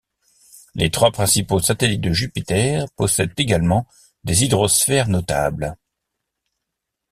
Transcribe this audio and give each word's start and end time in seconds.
Les 0.73 0.89
trois 0.89 1.11
principaux 1.11 1.59
satellites 1.59 2.01
de 2.01 2.11
Jupiter 2.11 2.89
possèdent 2.95 3.35
également 3.39 3.85
des 4.23 4.43
hydrosphères 4.45 5.07
notables. 5.07 5.77